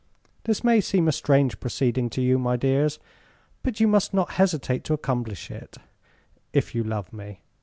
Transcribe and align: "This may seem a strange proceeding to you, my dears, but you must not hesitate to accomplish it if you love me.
"This 0.45 0.63
may 0.63 0.81
seem 0.81 1.07
a 1.07 1.11
strange 1.11 1.59
proceeding 1.59 2.09
to 2.09 2.23
you, 2.23 2.39
my 2.39 2.55
dears, 2.57 2.97
but 3.61 3.79
you 3.79 3.87
must 3.87 4.15
not 4.15 4.31
hesitate 4.31 4.83
to 4.85 4.95
accomplish 4.95 5.51
it 5.51 5.77
if 6.53 6.73
you 6.73 6.83
love 6.83 7.13
me. 7.13 7.41